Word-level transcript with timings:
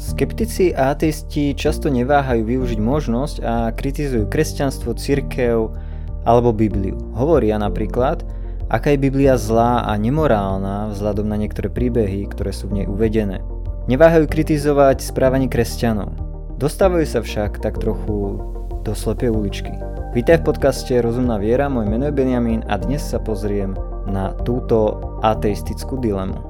Skeptici 0.00 0.72
a 0.72 0.96
ateisti 0.96 1.52
často 1.52 1.92
neváhajú 1.92 2.40
využiť 2.40 2.80
možnosť 2.80 3.36
a 3.44 3.68
kritizujú 3.68 4.32
kresťanstvo, 4.32 4.96
cirkev 4.96 5.76
alebo 6.24 6.56
Bibliu. 6.56 6.96
Hovoria 7.12 7.60
napríklad, 7.60 8.24
aká 8.72 8.96
je 8.96 9.04
Biblia 9.04 9.36
zlá 9.36 9.84
a 9.84 9.92
nemorálna 10.00 10.96
vzhľadom 10.96 11.28
na 11.28 11.36
niektoré 11.36 11.68
príbehy, 11.68 12.32
ktoré 12.32 12.48
sú 12.48 12.72
v 12.72 12.80
nej 12.80 12.86
uvedené. 12.88 13.44
Neváhajú 13.92 14.24
kritizovať 14.24 15.04
správanie 15.04 15.52
kresťanov. 15.52 16.16
Dostávajú 16.56 17.04
sa 17.04 17.20
však 17.20 17.60
tak 17.60 17.76
trochu 17.76 18.40
do 18.80 18.92
slepej 18.96 19.28
uličky. 19.36 19.76
Vítaj 20.16 20.40
v 20.40 20.48
podcaste 20.48 20.96
Rozumná 20.96 21.36
viera, 21.36 21.68
môj 21.68 21.84
meno 21.84 22.08
je 22.08 22.16
Benjamin 22.16 22.64
a 22.72 22.80
dnes 22.80 23.04
sa 23.04 23.20
pozriem 23.20 23.76
na 24.08 24.32
túto 24.48 24.96
ateistickú 25.20 26.00
dilemu. 26.00 26.40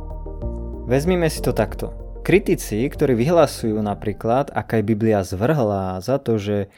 Vezmime 0.87 1.27
si 1.27 1.43
to 1.43 1.51
takto. 1.51 2.00
Kritici, 2.31 2.87
ktorí 2.87 3.19
vyhlasujú 3.19 3.83
napríklad, 3.83 4.55
aká 4.55 4.79
je 4.79 4.87
Biblia 4.87 5.27
zvrhlá 5.27 5.99
za 5.99 6.23
to, 6.23 6.39
že 6.39 6.71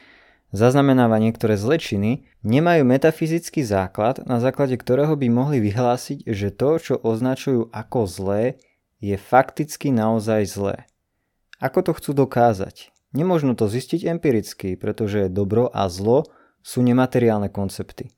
zaznamenáva 0.49 1.21
niektoré 1.21 1.61
zlečiny, 1.61 2.25
nemajú 2.41 2.81
metafyzický 2.81 3.61
základ, 3.61 4.25
na 4.25 4.41
základe 4.41 4.73
ktorého 4.81 5.13
by 5.13 5.29
mohli 5.29 5.61
vyhlásiť, 5.61 6.25
že 6.25 6.49
to, 6.49 6.81
čo 6.81 6.93
označujú 6.97 7.69
ako 7.69 8.09
zlé, 8.09 8.57
je 8.97 9.13
fakticky 9.13 9.93
naozaj 9.93 10.41
zlé. 10.49 10.89
Ako 11.61 11.85
to 11.85 11.93
chcú 12.01 12.17
dokázať? 12.17 12.89
Nemožno 13.13 13.53
to 13.53 13.69
zistiť 13.69 14.09
empiricky, 14.09 14.73
pretože 14.73 15.29
dobro 15.29 15.69
a 15.69 15.85
zlo 15.85 16.25
sú 16.65 16.81
nemateriálne 16.81 17.53
koncepty. 17.53 18.09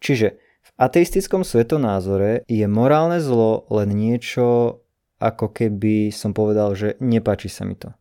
Čiže 0.00 0.40
v 0.40 0.70
ateistickom 0.80 1.44
svetonázore 1.44 2.48
je 2.48 2.64
morálne 2.64 3.20
zlo 3.20 3.68
len 3.68 3.92
niečo 3.92 4.80
ako 5.20 5.52
keby 5.52 6.08
som 6.10 6.32
povedal, 6.32 6.72
že 6.72 6.96
nepáči 6.98 7.52
sa 7.52 7.68
mi 7.68 7.76
to. 7.76 7.92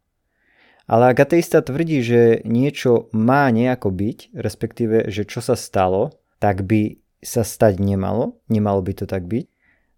Ale 0.90 1.14
ak 1.14 1.22
ateista 1.22 1.62
tvrdí, 1.62 2.02
že 2.02 2.42
niečo 2.50 3.14
má 3.14 3.46
nejako 3.54 3.94
byť, 3.94 4.34
respektíve, 4.34 5.14
že 5.14 5.28
čo 5.28 5.38
sa 5.38 5.54
stalo, 5.54 6.18
tak 6.42 6.66
by 6.66 6.98
sa 7.22 7.46
stať 7.46 7.78
nemalo, 7.78 8.42
nemalo 8.50 8.82
by 8.82 8.98
to 8.98 9.06
tak 9.06 9.30
byť, 9.30 9.46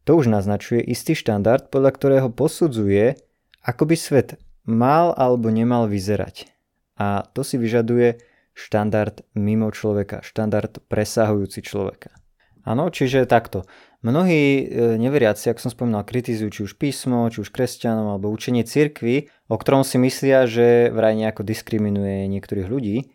to 0.04 0.12
už 0.18 0.28
naznačuje 0.28 0.82
istý 0.82 1.14
štandard, 1.14 1.70
podľa 1.70 1.92
ktorého 1.95 2.28
posudzuje, 2.34 3.16
ako 3.62 3.84
by 3.86 3.95
svet 3.95 4.30
mal 4.66 5.14
alebo 5.14 5.54
nemal 5.54 5.86
vyzerať. 5.86 6.50
A 6.98 7.23
to 7.32 7.45
si 7.45 7.56
vyžaduje 7.56 8.20
štandard 8.52 9.23
mimo 9.38 9.72
človeka, 9.72 10.26
štandard 10.26 10.82
presahujúci 10.90 11.64
človeka. 11.64 12.12
Áno, 12.62 12.94
čiže 12.94 13.26
takto. 13.26 13.66
Mnohí 14.02 14.66
e, 14.66 14.98
neveriaci, 14.98 15.54
ako 15.54 15.70
som 15.70 15.72
spomínal, 15.72 16.02
kritizujú 16.02 16.50
či 16.50 16.62
už 16.66 16.74
písmo, 16.82 17.30
či 17.30 17.46
už 17.46 17.54
kresťanov 17.54 18.18
alebo 18.18 18.34
učenie 18.34 18.66
cirkvy, 18.66 19.30
o 19.46 19.56
ktorom 19.62 19.86
si 19.86 20.02
myslia, 20.02 20.50
že 20.50 20.90
vraj 20.90 21.14
nejako 21.14 21.46
diskriminuje 21.46 22.26
niektorých 22.26 22.66
ľudí. 22.66 23.14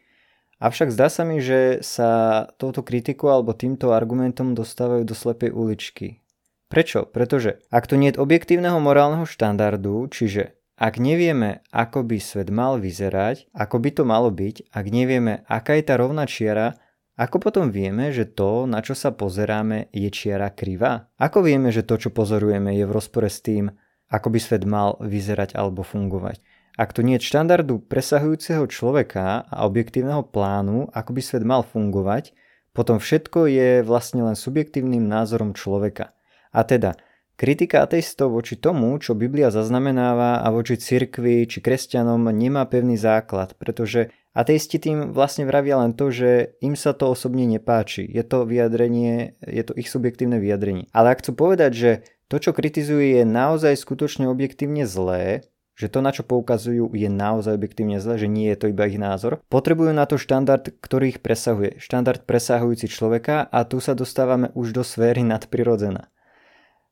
Avšak 0.63 0.95
zdá 0.95 1.11
sa 1.11 1.27
mi, 1.27 1.43
že 1.43 1.83
sa 1.83 2.47
touto 2.57 2.87
kritikou 2.87 3.29
alebo 3.29 3.51
týmto 3.51 3.93
argumentom 3.93 4.55
dostávajú 4.55 5.03
do 5.03 5.13
slepej 5.13 5.51
uličky. 5.51 6.23
Prečo? 6.71 7.03
Pretože 7.07 7.61
ak 7.69 7.91
tu 7.91 7.99
nie 7.99 8.15
je 8.15 8.23
objektívneho 8.23 8.79
morálneho 8.79 9.27
štandardu, 9.27 10.07
čiže 10.07 10.55
ak 10.79 11.03
nevieme, 11.03 11.67
ako 11.75 12.07
by 12.07 12.23
svet 12.23 12.53
mal 12.55 12.79
vyzerať, 12.79 13.51
ako 13.57 13.77
by 13.83 13.91
to 13.91 14.03
malo 14.07 14.31
byť, 14.31 14.71
ak 14.71 14.87
nevieme, 14.87 15.43
aká 15.51 15.75
je 15.81 15.85
tá 15.89 15.99
rovná 15.99 16.31
čiara, 16.31 16.79
ako 17.17 17.49
potom 17.49 17.73
vieme, 17.73 18.13
že 18.13 18.29
to, 18.29 18.69
na 18.69 18.85
čo 18.85 18.93
sa 18.93 19.09
pozeráme, 19.09 19.89
je 19.89 20.13
čiara 20.13 20.53
krivá? 20.53 21.09
Ako 21.17 21.41
vieme, 21.41 21.73
že 21.73 21.81
to, 21.81 21.97
čo 21.97 22.13
pozorujeme, 22.13 22.77
je 22.77 22.85
v 22.85 22.93
rozpore 22.93 23.33
s 23.33 23.41
tým, 23.41 23.73
ako 24.13 24.29
by 24.29 24.39
svet 24.39 24.69
mal 24.69 25.01
vyzerať 25.01 25.57
alebo 25.57 25.81
fungovať? 25.81 26.45
Ak 26.77 26.93
tu 26.93 27.01
nie 27.01 27.17
je 27.17 27.25
štandardu 27.25 27.81
presahujúceho 27.89 28.69
človeka 28.69 29.49
a 29.49 29.65
objektívneho 29.65 30.29
plánu, 30.29 30.93
ako 30.93 31.11
by 31.17 31.21
svet 31.25 31.41
mal 31.41 31.65
fungovať, 31.65 32.37
potom 32.77 33.01
všetko 33.01 33.49
je 33.49 33.71
vlastne 33.81 34.21
len 34.21 34.37
subjektívnym 34.37 35.09
názorom 35.09 35.57
človeka. 35.57 36.13
A 36.53 36.69
teda, 36.69 37.01
kritika 37.41 37.81
ateistov 37.81 38.37
voči 38.37 38.61
tomu, 38.61 38.93
čo 39.01 39.17
Biblia 39.17 39.49
zaznamenáva 39.49 40.45
a 40.45 40.53
voči 40.53 40.77
cirkvi 40.77 41.49
či 41.49 41.65
kresťanom 41.65 42.29
nemá 42.29 42.69
pevný 42.69 43.01
základ, 43.01 43.57
pretože 43.57 44.13
Ateisti 44.37 44.77
tým 44.77 45.17
vlastne 45.17 45.49
vravia 45.49 45.81
len 45.81 45.97
to, 45.97 46.13
že 46.13 46.61
im 46.61 46.77
sa 46.77 46.93
to 46.93 47.09
osobne 47.09 47.49
nepáči. 47.49 48.05
Je 48.05 48.21
to 48.21 48.45
vyjadrenie, 48.45 49.41
je 49.41 49.65
to 49.65 49.73
ich 49.73 49.89
subjektívne 49.89 50.37
vyjadrenie. 50.37 50.93
Ale 50.93 51.17
ak 51.17 51.25
chcú 51.25 51.33
povedať, 51.33 51.73
že 51.73 51.91
to, 52.29 52.37
čo 52.37 52.53
kritizujú, 52.53 53.01
je 53.01 53.25
naozaj 53.25 53.73
skutočne 53.81 54.29
objektívne 54.29 54.85
zlé, 54.85 55.49
že 55.77 55.89
to, 55.89 56.05
na 56.05 56.13
čo 56.13 56.25
poukazujú, 56.25 56.93
je 56.93 57.09
naozaj 57.09 57.57
objektívne 57.57 57.97
zlé, 57.97 58.21
že 58.21 58.29
nie 58.29 58.53
je 58.53 58.61
to 58.61 58.67
iba 58.73 58.85
ich 58.89 59.01
názor. 59.01 59.41
Potrebujú 59.49 59.93
na 59.93 60.05
to 60.05 60.21
štandard, 60.21 60.69
ktorý 60.85 61.17
ich 61.17 61.21
presahuje. 61.25 61.81
Štandard 61.81 62.25
presahujúci 62.25 62.93
človeka 62.93 63.49
a 63.49 63.65
tu 63.65 63.81
sa 63.81 63.97
dostávame 63.97 64.53
už 64.53 64.77
do 64.77 64.85
sféry 64.85 65.25
nadprirodzená. 65.25 66.13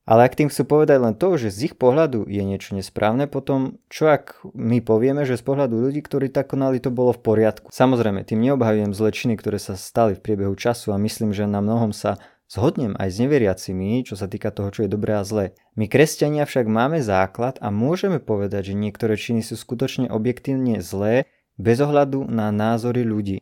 Ale 0.04 0.28
ak 0.28 0.36
tým 0.36 0.52
chcú 0.52 0.68
povedať 0.68 1.00
len 1.00 1.16
to, 1.16 1.40
že 1.40 1.48
z 1.48 1.72
ich 1.72 1.74
pohľadu 1.80 2.28
je 2.28 2.44
niečo 2.44 2.76
nesprávne, 2.76 3.24
potom 3.24 3.80
čo 3.88 4.12
ak 4.12 4.44
my 4.52 4.84
povieme, 4.84 5.24
že 5.24 5.40
z 5.40 5.44
pohľadu 5.48 5.80
ľudí, 5.80 6.04
ktorí 6.04 6.28
tak 6.28 6.52
konali, 6.52 6.76
to 6.76 6.92
bolo 6.92 7.16
v 7.16 7.24
poriadku. 7.24 7.72
Samozrejme, 7.72 8.20
tým 8.28 8.44
neobhajujem 8.44 8.92
zlečiny, 8.92 9.40
ktoré 9.40 9.56
sa 9.56 9.80
stali 9.80 10.12
v 10.12 10.20
priebehu 10.20 10.52
času 10.52 10.92
a 10.92 11.00
myslím, 11.00 11.32
že 11.32 11.48
na 11.48 11.64
mnohom 11.64 11.96
sa 11.96 12.20
zhodnem 12.52 12.92
aj 13.00 13.16
s 13.16 13.20
neveriacimi, 13.24 14.04
čo 14.04 14.12
sa 14.12 14.28
týka 14.28 14.52
toho, 14.52 14.68
čo 14.68 14.84
je 14.84 14.92
dobré 14.92 15.16
a 15.16 15.24
zlé. 15.24 15.56
My 15.72 15.88
kresťania 15.88 16.44
však 16.44 16.68
máme 16.68 17.00
základ 17.00 17.56
a 17.64 17.72
môžeme 17.72 18.20
povedať, 18.20 18.70
že 18.70 18.74
niektoré 18.76 19.16
činy 19.16 19.40
sú 19.40 19.56
skutočne 19.56 20.12
objektívne 20.12 20.84
zlé 20.84 21.24
bez 21.56 21.80
ohľadu 21.80 22.28
na 22.28 22.52
názory 22.52 23.08
ľudí. 23.08 23.40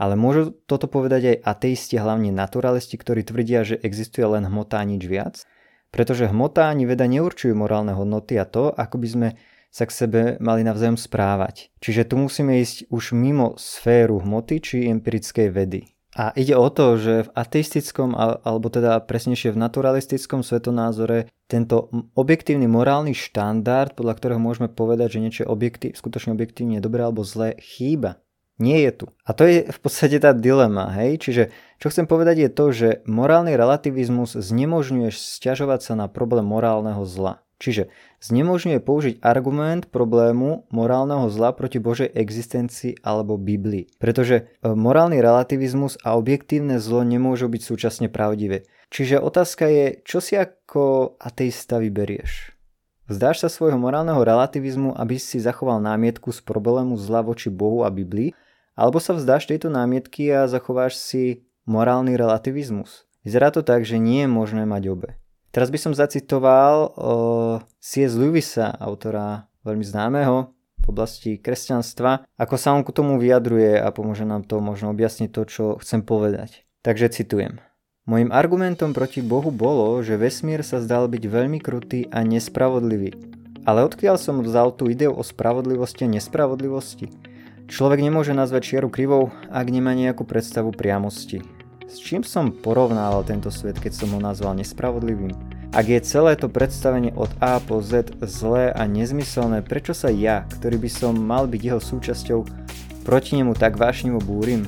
Ale 0.00 0.16
môžu 0.16 0.52
toto 0.64 0.88
povedať 0.88 1.36
aj 1.36 1.36
ateisti, 1.44 1.96
hlavne 2.00 2.32
naturalisti, 2.32 2.96
ktorí 2.96 3.24
tvrdia, 3.24 3.64
že 3.64 3.80
existuje 3.80 4.24
len 4.24 4.48
hmota 4.48 4.80
a 4.80 4.84
nič 4.84 5.04
viac? 5.04 5.44
Pretože 5.90 6.30
hmota 6.30 6.70
ani 6.70 6.86
veda 6.86 7.06
neurčujú 7.10 7.54
morálne 7.54 7.94
hodnoty 7.94 8.38
a 8.38 8.46
to, 8.46 8.70
ako 8.70 8.96
by 8.98 9.08
sme 9.10 9.28
sa 9.70 9.86
k 9.86 9.94
sebe 9.94 10.20
mali 10.42 10.66
navzájom 10.66 10.98
správať. 10.98 11.70
Čiže 11.78 12.10
tu 12.10 12.18
musíme 12.18 12.58
ísť 12.58 12.90
už 12.90 13.14
mimo 13.14 13.54
sféru 13.54 14.18
hmoty 14.18 14.58
či 14.58 14.76
empirickej 14.90 15.48
vedy. 15.54 15.86
A 16.18 16.34
ide 16.34 16.58
o 16.58 16.66
to, 16.74 16.98
že 16.98 17.30
v 17.30 17.32
ateistickom, 17.38 18.18
alebo 18.18 18.66
teda 18.66 18.98
presnejšie 19.06 19.54
v 19.54 19.62
naturalistickom 19.62 20.42
svetonázore 20.42 21.30
tento 21.46 21.86
objektívny 22.18 22.66
morálny 22.66 23.14
štandard, 23.14 23.94
podľa 23.94 24.18
ktorého 24.18 24.42
môžeme 24.42 24.66
povedať, 24.66 25.18
že 25.18 25.22
niečo 25.22 25.40
je 25.46 25.52
objektív, 25.54 25.94
skutočne 25.94 26.34
objektívne 26.34 26.82
dobré 26.82 27.06
alebo 27.06 27.22
zlé, 27.22 27.54
chýba 27.62 28.18
nie 28.60 28.84
je 28.84 28.92
tu. 29.02 29.06
A 29.24 29.32
to 29.32 29.48
je 29.48 29.66
v 29.66 29.78
podstate 29.80 30.20
tá 30.20 30.36
dilema, 30.36 30.92
hej? 30.92 31.16
Čiže 31.18 31.42
čo 31.80 31.88
chcem 31.88 32.04
povedať 32.04 32.36
je 32.44 32.50
to, 32.52 32.66
že 32.70 32.88
morálny 33.08 33.56
relativizmus 33.56 34.36
znemožňuje 34.36 35.08
stiažovať 35.10 35.80
sa 35.80 35.92
na 35.96 36.06
problém 36.12 36.44
morálneho 36.44 37.02
zla. 37.08 37.40
Čiže 37.60 37.92
znemožňuje 38.24 38.80
použiť 38.80 39.14
argument 39.20 39.84
problému 39.92 40.64
morálneho 40.72 41.28
zla 41.28 41.52
proti 41.52 41.76
Božej 41.76 42.08
existencii 42.08 43.04
alebo 43.04 43.36
Biblii. 43.36 43.84
Pretože 44.00 44.36
e, 44.64 44.72
morálny 44.72 45.20
relativizmus 45.20 46.00
a 46.00 46.16
objektívne 46.16 46.80
zlo 46.80 47.04
nemôžu 47.04 47.52
byť 47.52 47.60
súčasne 47.60 48.08
pravdivé. 48.08 48.64
Čiže 48.88 49.20
otázka 49.20 49.68
je, 49.68 50.00
čo 50.08 50.24
si 50.24 50.40
ako 50.40 51.14
ateista 51.20 51.76
vyberieš? 51.76 52.56
Vzdáš 53.12 53.44
sa 53.44 53.48
svojho 53.52 53.76
morálneho 53.76 54.24
relativizmu, 54.24 54.96
aby 54.96 55.20
si 55.20 55.36
zachoval 55.36 55.84
námietku 55.84 56.32
z 56.32 56.40
problému 56.40 56.96
zla 56.96 57.20
voči 57.20 57.52
Bohu 57.52 57.84
a 57.84 57.92
Biblii, 57.92 58.32
alebo 58.80 58.96
sa 58.96 59.12
vzdáš 59.12 59.44
tejto 59.44 59.68
námietky 59.68 60.32
a 60.32 60.48
zachováš 60.48 60.96
si 60.96 61.44
morálny 61.68 62.16
relativizmus. 62.16 63.04
Vyzerá 63.20 63.52
to 63.52 63.60
tak, 63.60 63.84
že 63.84 64.00
nie 64.00 64.24
je 64.24 64.32
možné 64.32 64.64
mať 64.64 64.88
obe. 64.88 65.20
Teraz 65.52 65.68
by 65.68 65.76
som 65.76 65.92
zacitoval 65.92 66.96
uh, 66.96 67.60
C.S. 67.84 68.16
Lewisa, 68.16 68.72
autora 68.80 69.50
veľmi 69.68 69.84
známeho 69.84 70.56
v 70.80 70.86
oblasti 70.88 71.36
kresťanstva, 71.36 72.24
ako 72.40 72.54
sa 72.56 72.72
on 72.72 72.80
ku 72.80 72.96
tomu 72.96 73.20
vyjadruje 73.20 73.76
a 73.76 73.92
pomôže 73.92 74.24
nám 74.24 74.48
to 74.48 74.64
možno 74.64 74.88
objasniť 74.88 75.28
to, 75.28 75.42
čo 75.44 75.64
chcem 75.84 76.00
povedať. 76.00 76.64
Takže 76.80 77.12
citujem. 77.12 77.60
Mojím 78.08 78.32
argumentom 78.32 78.96
proti 78.96 79.20
Bohu 79.20 79.52
bolo, 79.52 80.00
že 80.00 80.16
vesmír 80.16 80.64
sa 80.64 80.80
zdal 80.80 81.04
byť 81.12 81.28
veľmi 81.28 81.60
krutý 81.60 82.08
a 82.08 82.24
nespravodlivý. 82.24 83.12
Ale 83.68 83.84
odkiaľ 83.84 84.16
som 84.16 84.40
vzal 84.40 84.72
tú 84.72 84.88
ideu 84.88 85.12
o 85.12 85.20
spravodlivosti 85.20 86.08
a 86.08 86.12
nespravodlivosti? 86.16 87.29
Človek 87.70 88.02
nemôže 88.02 88.34
nazvať 88.34 88.66
čiaru 88.66 88.90
krivou, 88.90 89.30
ak 89.46 89.70
nemá 89.70 89.94
nejakú 89.94 90.26
predstavu 90.26 90.74
priamosti. 90.74 91.38
S 91.86 92.02
čím 92.02 92.26
som 92.26 92.50
porovnával 92.50 93.22
tento 93.22 93.46
svet, 93.46 93.78
keď 93.78 93.94
som 93.94 94.10
ho 94.10 94.18
nazval 94.18 94.58
nespravodlivým? 94.58 95.30
Ak 95.70 95.86
je 95.86 96.02
celé 96.02 96.34
to 96.34 96.50
predstavenie 96.50 97.14
od 97.14 97.30
A 97.38 97.62
po 97.62 97.78
Z 97.78 98.18
zlé 98.26 98.74
a 98.74 98.90
nezmyselné, 98.90 99.62
prečo 99.62 99.94
sa 99.94 100.10
ja, 100.10 100.50
ktorý 100.58 100.82
by 100.82 100.90
som 100.90 101.14
mal 101.14 101.46
byť 101.46 101.62
jeho 101.62 101.78
súčasťou, 101.78 102.40
proti 103.06 103.38
nemu 103.38 103.54
tak 103.54 103.78
vášnivo 103.78 104.18
búrim? 104.18 104.66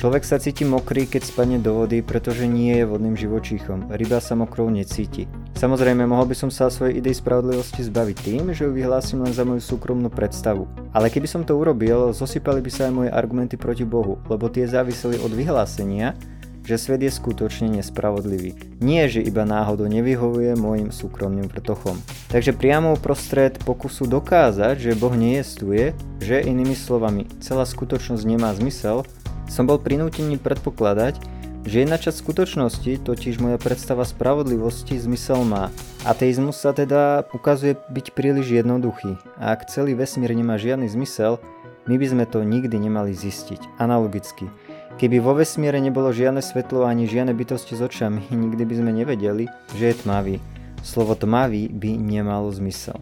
Človek 0.00 0.24
sa 0.24 0.40
cíti 0.40 0.64
mokrý, 0.64 1.04
keď 1.04 1.28
spadne 1.28 1.60
do 1.60 1.76
vody, 1.76 2.00
pretože 2.00 2.48
nie 2.48 2.72
je 2.72 2.88
vodným 2.88 3.20
živočíchom. 3.20 3.92
Ryba 3.92 4.16
sa 4.24 4.32
mokrou 4.32 4.72
necíti. 4.72 5.28
Samozrejme, 5.52 6.08
mohol 6.08 6.24
by 6.24 6.40
som 6.40 6.48
sa 6.48 6.72
svojej 6.72 7.04
idei 7.04 7.12
spravodlivosti 7.12 7.84
zbaviť 7.84 8.16
tým, 8.24 8.48
že 8.56 8.64
ju 8.64 8.72
vyhlásim 8.72 9.20
len 9.20 9.28
za 9.36 9.44
moju 9.44 9.60
súkromnú 9.60 10.08
predstavu. 10.08 10.64
Ale 10.96 11.12
keby 11.12 11.28
som 11.28 11.44
to 11.44 11.52
urobil, 11.52 12.16
zosypali 12.16 12.64
by 12.64 12.70
sa 12.72 12.88
aj 12.88 12.96
moje 12.96 13.10
argumenty 13.12 13.60
proti 13.60 13.84
Bohu, 13.84 14.16
lebo 14.32 14.48
tie 14.48 14.64
záviseli 14.64 15.20
od 15.20 15.36
vyhlásenia, 15.36 16.16
že 16.64 16.80
svet 16.80 17.04
je 17.04 17.12
skutočne 17.12 17.68
nespravodlivý. 17.68 18.80
Nie, 18.80 19.04
že 19.04 19.20
iba 19.20 19.44
náhodou 19.44 19.84
nevyhovuje 19.84 20.56
môjim 20.56 20.88
súkromným 20.88 21.44
vrtochom. 21.52 22.00
Takže 22.32 22.56
priamo 22.56 22.96
uprostred 22.96 23.60
pokusu 23.68 24.08
dokázať, 24.08 24.80
že 24.80 24.96
Boh 24.96 25.12
nejestvuje, 25.12 25.92
že 26.24 26.40
inými 26.40 26.72
slovami 26.72 27.28
celá 27.44 27.68
skutočnosť 27.68 28.24
nemá 28.24 28.56
zmysel, 28.56 29.04
som 29.50 29.66
bol 29.66 29.82
prinútený 29.82 30.38
predpokladať, 30.38 31.18
že 31.66 31.84
jedna 31.84 31.98
časť 32.00 32.22
skutočnosti, 32.22 33.04
totiž 33.04 33.42
moja 33.42 33.58
predstava 33.60 34.06
spravodlivosti, 34.06 34.96
zmysel 34.96 35.44
má. 35.44 35.68
Ateizmus 36.06 36.56
sa 36.56 36.72
teda 36.72 37.28
ukazuje 37.34 37.76
byť 37.76 38.06
príliš 38.16 38.62
jednoduchý 38.62 39.20
a 39.36 39.52
ak 39.52 39.68
celý 39.68 39.92
vesmír 39.98 40.32
nemá 40.32 40.56
žiadny 40.56 40.88
zmysel, 40.88 41.42
my 41.84 41.98
by 41.98 42.06
sme 42.06 42.24
to 42.24 42.46
nikdy 42.46 42.76
nemali 42.78 43.12
zistiť. 43.12 43.76
Analogicky, 43.76 44.48
keby 44.96 45.20
vo 45.20 45.36
vesmíre 45.36 45.82
nebolo 45.82 46.14
žiadne 46.14 46.40
svetlo 46.40 46.86
ani 46.86 47.10
žiadne 47.10 47.34
bytosti 47.34 47.76
s 47.76 47.82
očami, 47.82 48.30
nikdy 48.46 48.62
by 48.64 48.74
sme 48.78 48.90
nevedeli, 48.94 49.44
že 49.74 49.92
je 49.92 49.94
tmavý. 50.00 50.36
Slovo 50.80 51.12
tmavý 51.12 51.68
by 51.68 51.98
nemalo 52.00 52.48
zmysel. 52.54 52.96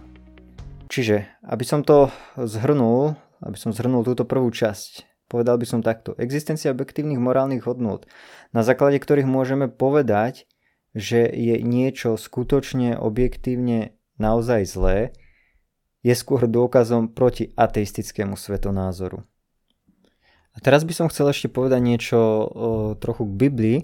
Čiže, 0.88 1.30
aby 1.46 1.62
som 1.62 1.86
to 1.86 2.10
zhrnul, 2.34 3.14
aby 3.44 3.54
som 3.54 3.70
zhrnul 3.70 4.02
túto 4.02 4.26
prvú 4.26 4.50
časť, 4.50 5.06
Povedal 5.28 5.60
by 5.60 5.66
som 5.68 5.80
takto. 5.84 6.16
Existencia 6.16 6.72
objektívnych 6.72 7.20
morálnych 7.20 7.68
hodnôt, 7.68 8.08
na 8.56 8.64
základe 8.64 8.96
ktorých 8.96 9.28
môžeme 9.28 9.68
povedať, 9.68 10.48
že 10.96 11.28
je 11.28 11.60
niečo 11.60 12.16
skutočne 12.16 12.96
objektívne 12.96 13.92
naozaj 14.16 14.64
zlé, 14.64 14.98
je 16.00 16.14
skôr 16.16 16.48
dôkazom 16.48 17.12
proti 17.12 17.52
ateistickému 17.54 18.40
svetonázoru. 18.40 19.20
A 20.56 20.58
teraz 20.64 20.82
by 20.82 20.96
som 20.96 21.10
chcel 21.12 21.30
ešte 21.30 21.52
povedať 21.52 21.80
niečo 21.84 22.18
o, 22.18 22.46
trochu 22.98 23.28
k 23.28 23.38
Biblii. 23.38 23.78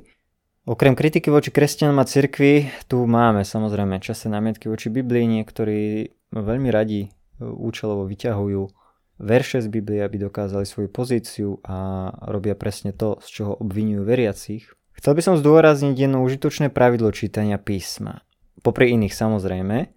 Okrem 0.64 0.96
kritiky 0.96 1.28
voči 1.28 1.52
kresťanom 1.52 2.00
a 2.00 2.08
cirkvi, 2.08 2.72
tu 2.88 3.04
máme 3.04 3.44
samozrejme 3.44 4.00
čase 4.00 4.32
námietky 4.32 4.66
voči 4.72 4.88
Biblii, 4.88 5.28
niektorí 5.28 6.08
veľmi 6.32 6.72
radi 6.72 7.12
účelovo 7.38 8.08
vyťahujú 8.08 8.83
verše 9.18 9.62
z 9.62 9.68
Biblie, 9.70 10.02
aby 10.02 10.18
dokázali 10.18 10.66
svoju 10.66 10.88
pozíciu 10.90 11.62
a 11.62 12.10
robia 12.26 12.58
presne 12.58 12.90
to, 12.90 13.18
z 13.22 13.28
čoho 13.40 13.52
obvinujú 13.58 14.02
veriacich. 14.02 14.70
Chcel 14.94 15.12
by 15.18 15.22
som 15.22 15.34
zdôrazniť 15.38 15.94
jedno 15.94 16.22
užitočné 16.22 16.70
pravidlo 16.70 17.10
čítania 17.10 17.58
písma. 17.58 18.22
Popri 18.62 18.94
iných 18.94 19.14
samozrejme. 19.14 19.90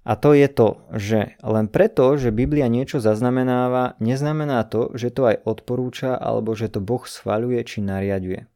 A 0.00 0.12
to 0.16 0.32
je 0.32 0.48
to, 0.48 0.80
že 0.96 1.36
len 1.44 1.68
preto, 1.68 2.16
že 2.16 2.32
Biblia 2.32 2.72
niečo 2.72 3.04
zaznamenáva, 3.04 4.00
neznamená 4.00 4.64
to, 4.64 4.96
že 4.96 5.12
to 5.12 5.28
aj 5.28 5.44
odporúča 5.44 6.16
alebo 6.16 6.56
že 6.56 6.72
to 6.72 6.80
Boh 6.80 7.04
schvaľuje 7.04 7.60
či 7.68 7.84
nariaduje. 7.84 8.48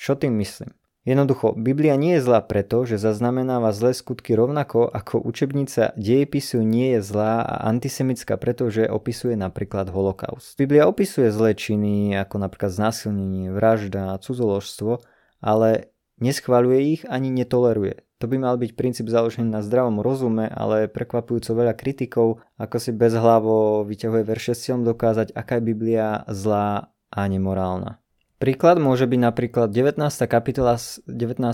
Čo 0.00 0.16
tým 0.16 0.40
myslím? 0.40 0.72
Jednoducho, 1.02 1.58
Biblia 1.58 1.98
nie 1.98 2.14
je 2.14 2.22
zlá 2.22 2.46
preto, 2.46 2.86
že 2.86 2.94
zaznamenáva 2.94 3.74
zlé 3.74 3.90
skutky 3.90 4.38
rovnako 4.38 4.86
ako 4.86 5.18
učebnica 5.18 5.90
dejepisu 5.98 6.62
nie 6.62 6.94
je 6.94 7.00
zlá 7.02 7.42
a 7.42 7.66
antisemická 7.66 8.38
preto, 8.38 8.70
že 8.70 8.86
opisuje 8.86 9.34
napríklad 9.34 9.90
holokaust. 9.90 10.54
Biblia 10.54 10.86
opisuje 10.86 11.34
zlé 11.34 11.58
činy 11.58 12.14
ako 12.14 12.46
napríklad 12.46 12.70
znásilnenie, 12.70 13.50
vražda 13.50 14.14
a 14.14 14.20
cudzoložstvo, 14.22 15.02
ale 15.42 15.90
neschváľuje 16.22 16.80
ich 16.94 17.02
ani 17.10 17.34
netoleruje. 17.34 18.06
To 18.22 18.30
by 18.30 18.38
mal 18.38 18.54
byť 18.54 18.78
princíp 18.78 19.10
založený 19.10 19.50
na 19.50 19.66
zdravom 19.66 19.98
rozume, 19.98 20.46
ale 20.46 20.86
prekvapujúco 20.86 21.50
veľa 21.58 21.74
kritikov, 21.74 22.46
ako 22.54 22.78
si 22.78 22.94
bezhlavo 22.94 23.82
vyťahuje 23.82 24.22
verše 24.22 24.54
s 24.54 24.70
dokázať, 24.70 25.34
aká 25.34 25.58
je 25.58 25.66
Biblia 25.66 26.22
zlá 26.30 26.94
a 27.10 27.20
nemorálna. 27.26 28.01
Príklad 28.42 28.82
môže 28.82 29.06
byť 29.06 29.20
napríklad 29.22 29.70
19. 29.70 30.02
kapitola, 30.26 30.74
19. 30.74 31.46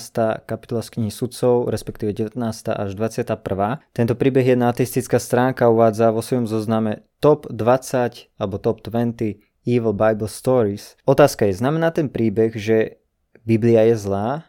kapitola 0.48 0.80
z 0.80 0.88
knihy 0.96 1.12
sudcov, 1.12 1.68
respektíve 1.68 2.16
19. 2.16 2.40
až 2.72 2.96
21. 2.96 3.84
Tento 3.92 4.14
príbeh 4.16 4.56
jedna 4.56 4.72
ateistická 4.72 5.20
stránka 5.20 5.68
uvádza 5.68 6.08
vo 6.08 6.24
svojom 6.24 6.48
zozname 6.48 7.04
top 7.20 7.44
20 7.52 8.32
alebo 8.40 8.56
top 8.56 8.80
20 8.80 9.36
Evil 9.68 9.92
Bible 9.92 10.32
Stories. 10.32 10.96
Otázka 11.04 11.44
je, 11.52 11.60
znamená 11.60 11.92
ten 11.92 12.08
príbeh, 12.08 12.56
že 12.56 13.04
Biblia 13.44 13.84
je 13.92 14.00
zlá? 14.00 14.48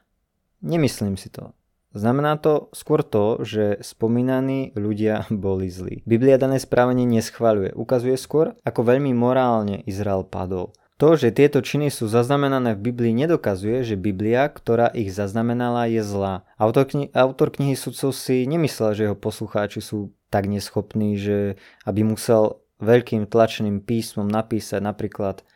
Nemyslím 0.64 1.20
si 1.20 1.28
to. 1.28 1.52
Znamená 1.92 2.40
to 2.40 2.72
skôr 2.72 3.04
to, 3.04 3.44
že 3.44 3.84
spomínaní 3.84 4.72
ľudia 4.80 5.28
boli 5.44 5.68
zlí. 5.68 6.08
Biblia 6.08 6.40
dané 6.40 6.56
správanie 6.64 7.04
neschváľuje, 7.04 7.76
ukazuje 7.76 8.16
skôr, 8.16 8.56
ako 8.64 8.88
veľmi 8.88 9.12
morálne 9.12 9.84
Izrael 9.84 10.24
padol. 10.24 10.72
To, 11.00 11.16
že 11.16 11.32
tieto 11.32 11.64
činy 11.64 11.88
sú 11.88 12.12
zaznamenané 12.12 12.76
v 12.76 12.92
Biblii, 12.92 13.16
nedokazuje, 13.16 13.88
že 13.88 13.96
Biblia, 13.96 14.52
ktorá 14.52 14.92
ich 14.92 15.16
zaznamenala, 15.16 15.88
je 15.88 16.04
zlá. 16.04 16.44
Autor, 16.60 16.92
kni- 16.92 17.08
autor 17.16 17.56
knihy 17.56 17.80
sudcov 17.80 18.12
si 18.12 18.44
nemyslel, 18.44 18.92
že 18.92 19.04
jeho 19.08 19.16
poslucháči 19.16 19.80
sú 19.80 20.12
tak 20.28 20.52
neschopní, 20.52 21.16
že 21.16 21.56
aby 21.88 22.04
musel 22.04 22.60
veľkým 22.84 23.32
tlačeným 23.32 23.80
písmom 23.80 24.28
napísať 24.28 24.84
napríklad 24.84 25.48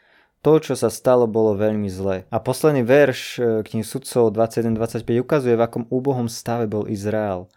to, 0.43 0.59
čo 0.59 0.75
sa 0.75 0.91
stalo, 0.91 1.27
bolo 1.27 1.55
veľmi 1.55 1.87
zlé. 1.87 2.27
A 2.27 2.39
posledný 2.39 2.83
verš 2.83 3.19
e, 3.39 3.41
knihy 3.63 3.83
sudcov 3.83 4.35
21.25 4.35 5.23
ukazuje, 5.23 5.55
v 5.55 5.63
akom 5.63 5.87
úbohom 5.87 6.27
stave 6.27 6.67
bol 6.67 6.87
Izrael. 6.91 7.47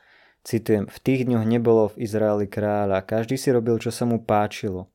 Citujem, 0.47 0.87
v 0.87 0.99
tých 1.03 1.27
dňoch 1.27 1.43
nebolo 1.43 1.91
v 1.91 2.07
Izraeli 2.07 2.47
kráľa, 2.47 3.03
každý 3.03 3.35
si 3.35 3.51
robil, 3.51 3.83
čo 3.83 3.91
sa 3.91 4.07
mu 4.07 4.23
páčilo. 4.23 4.87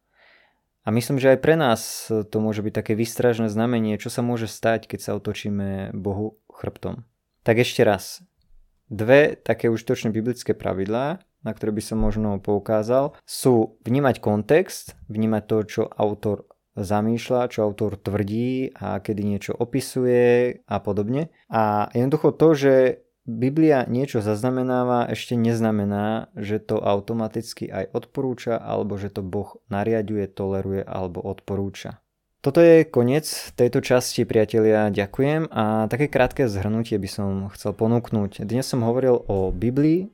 A 0.81 0.89
myslím, 0.89 1.21
že 1.21 1.37
aj 1.37 1.39
pre 1.45 1.53
nás 1.53 2.09
to 2.09 2.37
môže 2.41 2.65
byť 2.65 2.73
také 2.73 2.93
výstražné 2.97 3.53
znamenie, 3.53 4.01
čo 4.01 4.09
sa 4.09 4.25
môže 4.25 4.49
stať, 4.49 4.89
keď 4.89 4.99
sa 4.99 5.11
otočíme 5.17 5.93
Bohu 5.93 6.41
chrbtom. 6.49 7.05
Tak 7.45 7.61
ešte 7.61 7.85
raz. 7.85 8.25
Dve 8.89 9.37
také 9.37 9.69
užitočné 9.69 10.09
biblické 10.09 10.57
pravidlá, 10.57 11.21
na 11.41 11.51
ktoré 11.53 11.71
by 11.73 11.81
som 11.85 11.97
možno 12.01 12.37
poukázal, 12.41 13.17
sú 13.25 13.77
vnímať 13.85 14.21
kontext, 14.21 14.97
vnímať 15.09 15.43
to, 15.47 15.57
čo 15.63 15.81
autor 15.89 16.49
zamýšľa, 16.75 17.51
čo 17.51 17.67
autor 17.67 17.99
tvrdí 17.99 18.71
a 18.75 18.99
kedy 19.03 19.21
niečo 19.21 19.51
opisuje 19.55 20.63
a 20.63 20.77
podobne. 20.79 21.29
A 21.51 21.91
jednoducho 21.91 22.31
to, 22.31 22.47
že 22.55 22.73
Biblia 23.29 23.85
niečo 23.85 24.17
zaznamenáva, 24.25 25.05
ešte 25.05 25.37
neznamená, 25.37 26.33
že 26.33 26.57
to 26.57 26.81
automaticky 26.81 27.69
aj 27.69 27.93
odporúča, 27.93 28.57
alebo 28.57 28.97
že 28.97 29.13
to 29.13 29.21
Boh 29.21 29.61
nariaduje, 29.69 30.25
toleruje 30.25 30.81
alebo 30.81 31.21
odporúča. 31.21 32.01
Toto 32.41 32.57
je 32.57 32.81
koniec 32.81 33.29
tejto 33.53 33.85
časti, 33.85 34.25
priatelia, 34.25 34.89
ďakujem 34.89 35.53
a 35.53 35.85
také 35.85 36.09
krátke 36.09 36.49
zhrnutie 36.49 36.97
by 36.97 37.05
som 37.05 37.29
chcel 37.53 37.77
ponúknuť. 37.77 38.41
Dnes 38.41 38.65
som 38.65 38.81
hovoril 38.81 39.21
o 39.29 39.53
Biblii, 39.53 40.09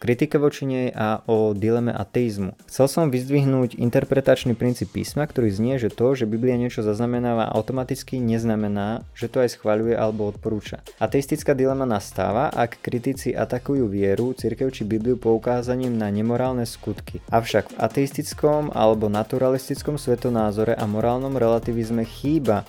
kritike 0.00 0.40
voči 0.40 0.64
nej 0.64 0.88
a 0.96 1.20
o 1.28 1.52
dileme 1.52 1.92
ateizmu. 1.92 2.56
Chcel 2.64 2.86
som 2.88 3.12
vyzdvihnúť 3.12 3.76
interpretačný 3.76 4.56
princíp 4.56 4.96
písma, 4.96 5.28
ktorý 5.28 5.52
znie, 5.52 5.76
že 5.76 5.92
to, 5.92 6.16
že 6.16 6.24
Biblia 6.24 6.56
niečo 6.56 6.80
zaznamenáva 6.80 7.52
automaticky 7.52 8.16
neznamená, 8.16 9.04
že 9.12 9.28
to 9.28 9.44
aj 9.44 9.60
schvaľuje 9.60 9.92
alebo 9.92 10.32
odporúča. 10.32 10.80
Ateistická 10.96 11.52
dilema 11.52 11.84
nastáva, 11.84 12.48
ak 12.48 12.80
kritici 12.80 13.36
atakujú 13.36 13.84
vieru, 13.92 14.32
cirkev 14.32 14.72
či 14.72 14.88
Bibliu 14.88 15.20
poukázaním 15.20 16.00
na 16.00 16.08
nemorálne 16.08 16.64
skutky. 16.64 17.20
Avšak 17.28 17.76
v 17.76 17.78
ateistickom 17.78 18.72
alebo 18.72 19.12
naturalistickom 19.12 20.00
svetonázore 20.00 20.72
a 20.72 20.84
morálnom 20.88 21.36
relativizme 21.36 22.08
chýba 22.08 22.64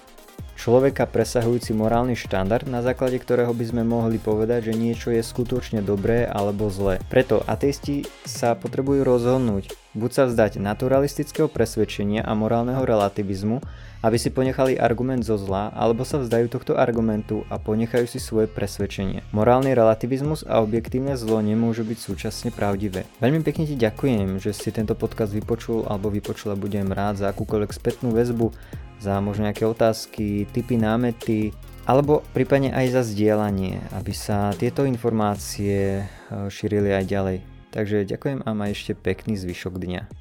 človeka 0.61 1.09
presahujúci 1.09 1.73
morálny 1.73 2.13
štandard, 2.13 2.69
na 2.69 2.85
základe 2.85 3.17
ktorého 3.17 3.49
by 3.49 3.65
sme 3.65 3.81
mohli 3.81 4.21
povedať, 4.21 4.69
že 4.69 4.77
niečo 4.77 5.09
je 5.09 5.25
skutočne 5.25 5.81
dobré 5.81 6.29
alebo 6.29 6.69
zlé. 6.69 7.01
Preto 7.09 7.41
ateisti 7.49 8.05
sa 8.29 8.53
potrebujú 8.53 9.01
rozhodnúť, 9.01 9.73
buď 9.97 10.11
sa 10.13 10.23
vzdať 10.29 10.61
naturalistického 10.61 11.49
presvedčenia 11.49 12.21
a 12.21 12.37
morálneho 12.37 12.85
relativizmu, 12.85 13.57
aby 14.05 14.17
si 14.21 14.29
ponechali 14.29 14.77
argument 14.77 15.25
zo 15.25 15.33
zla, 15.41 15.73
alebo 15.73 16.05
sa 16.05 16.21
vzdajú 16.21 16.53
tohto 16.53 16.77
argumentu 16.77 17.41
a 17.49 17.57
ponechajú 17.57 18.05
si 18.05 18.21
svoje 18.21 18.45
presvedčenie. 18.45 19.25
Morálny 19.33 19.73
relativizmus 19.73 20.45
a 20.45 20.61
objektívne 20.61 21.17
zlo 21.17 21.41
nemôžu 21.41 21.81
byť 21.89 21.97
súčasne 21.97 22.49
pravdivé. 22.53 23.09
Veľmi 23.17 23.41
pekne 23.41 23.65
ti 23.65 23.73
ďakujem, 23.73 24.37
že 24.37 24.53
si 24.53 24.69
tento 24.69 24.93
podcast 24.93 25.33
vypočul 25.33 25.89
alebo 25.89 26.13
vypočula, 26.13 26.53
budem 26.53 26.93
rád 26.93 27.17
za 27.17 27.33
akúkoľvek 27.33 27.73
spätnú 27.73 28.13
väzbu 28.13 28.53
za 29.01 29.17
možno 29.17 29.49
nejaké 29.49 29.65
otázky, 29.65 30.45
typy, 30.53 30.77
námety, 30.77 31.49
alebo 31.89 32.21
prípadne 32.37 32.69
aj 32.69 32.93
za 32.93 33.01
zdieľanie, 33.01 33.81
aby 33.97 34.13
sa 34.13 34.53
tieto 34.53 34.85
informácie 34.85 36.05
e, 36.05 36.47
šírili 36.47 36.93
aj 36.93 37.05
ďalej. 37.09 37.37
Takže 37.73 38.05
ďakujem 38.05 38.45
a 38.45 38.49
maj 38.53 38.77
ešte 38.77 38.93
pekný 38.93 39.33
zvyšok 39.35 39.81
dňa. 39.81 40.20